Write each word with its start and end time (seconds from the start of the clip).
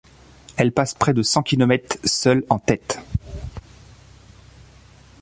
Elle 0.57 0.71
passe 0.71 0.95
près 0.95 1.13
de 1.13 1.21
cent 1.21 1.43
kilomètres 1.43 1.99
seule 2.03 2.43
en 2.49 2.57
tête. 2.57 2.97